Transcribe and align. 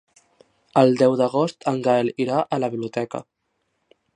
El 0.81 0.95
deu 1.01 1.17
d'agost 1.19 1.67
en 1.73 1.77
Gaël 1.89 2.09
irà 2.25 2.41
a 2.57 2.59
la 2.65 2.71
biblioteca. 2.77 3.23